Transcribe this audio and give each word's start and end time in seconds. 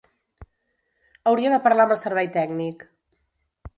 Hauria 1.31 1.51
de 1.55 1.59
parlar 1.67 1.85
amb 1.89 1.93
el 1.97 2.03
servei 2.05 2.31
tècnic. 2.39 2.87